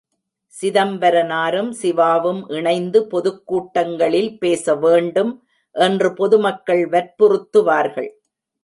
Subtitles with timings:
[0.61, 5.43] சிதம்பரனாரும் சிவாவும் இணைந்து பொதுக் கூட்டங்களில் பேசவேண்டும்
[5.71, 8.09] என்று பொதுமக்கள் வற்புறுத்துவார்கள்.